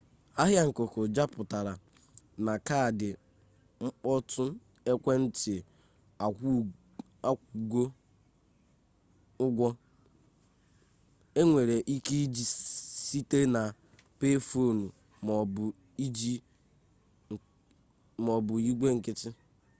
ahịa 0.41 0.63
nkuku 0.69 0.99
juputara 1.15 1.73
na 2.45 2.53
kaadị 2.67 3.09
mkpọtụ 3.83 4.43
ekwentị 4.91 5.55
akwụgo 7.29 7.83
ụgwọ 9.45 9.67
enwere 11.39 11.75
ike 11.95 12.13
iji 12.25 12.43
site 13.07 13.39
na 13.55 13.61
payphone 14.19 14.83
ma 15.25 15.31
ọ 18.37 18.39
bụ 18.47 18.55
igwe 18.69 18.87
nkịtị 18.95 19.29